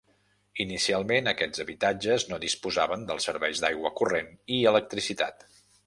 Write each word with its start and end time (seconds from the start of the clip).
Inicialment 0.63 1.29
aquests 1.31 1.63
habitatges 1.65 2.27
no 2.31 2.41
disposaven 2.47 3.07
dels 3.13 3.31
serveis 3.31 3.65
d'aigua 3.67 3.93
corrent 4.01 4.37
i 4.57 4.63
electricitat. 4.73 5.49